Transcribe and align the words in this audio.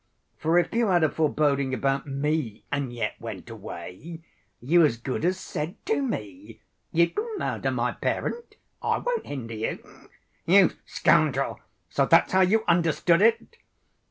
For 0.39 0.57
if 0.57 0.73
you 0.73 0.87
had 0.87 1.03
a 1.03 1.11
foreboding 1.11 1.75
about 1.75 2.07
me 2.07 2.63
and 2.71 2.91
yet 2.91 3.21
went 3.21 3.51
away, 3.51 4.19
you 4.59 4.83
as 4.83 4.97
good 4.97 5.23
as 5.23 5.39
said 5.39 5.75
to 5.85 6.01
me, 6.01 6.59
'You 6.91 7.11
can 7.11 7.27
murder 7.37 7.69
my 7.69 7.91
parent, 7.91 8.55
I 8.81 8.97
won't 8.97 9.27
hinder 9.27 9.53
you!'" 9.53 9.87
"You 10.47 10.71
scoundrel! 10.87 11.59
So 11.91 12.07
that's 12.07 12.33
how 12.33 12.41
you 12.41 12.63
understood 12.67 13.21
it!" 13.21 13.57